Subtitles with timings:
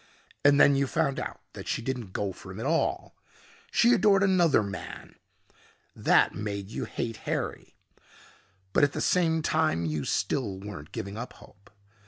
[0.43, 3.15] And then you found out that she didn't go for him at all.
[3.69, 5.13] She adored another man.
[5.95, 7.75] That made you hate Harry.
[8.73, 11.69] But at the same time you still weren't giving up hope.